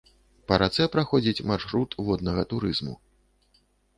[0.51, 2.95] Па рацэ праходзіць маршрут воднага турызму.